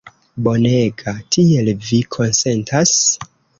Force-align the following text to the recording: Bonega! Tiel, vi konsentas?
Bonega! 0.45 1.13
Tiel, 1.35 1.71
vi 1.89 2.01
konsentas? 2.17 2.97